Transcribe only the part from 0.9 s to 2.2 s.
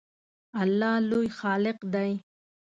لوی خالق دی